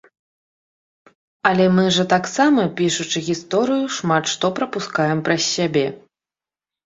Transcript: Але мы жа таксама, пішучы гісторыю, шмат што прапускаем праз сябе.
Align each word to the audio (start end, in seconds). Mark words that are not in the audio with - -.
Але 1.49 1.65
мы 1.75 1.83
жа 1.97 2.05
таксама, 2.13 2.61
пішучы 2.79 3.23
гісторыю, 3.27 3.83
шмат 3.99 4.23
што 4.33 4.45
прапускаем 4.61 5.19
праз 5.27 5.41
сябе. 5.57 5.85